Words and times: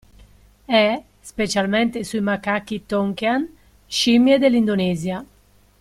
E, 0.67 1.03
specialmente 1.21 2.03
sui 2.03 2.21
macachi 2.21 2.87
tonkean, 2.87 3.47
scimmie 3.85 4.39
dell'Indonesia. 4.39 5.23